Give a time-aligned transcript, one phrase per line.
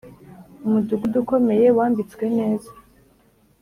[0.65, 2.69] Umudugudu ukomeye wambitswe neza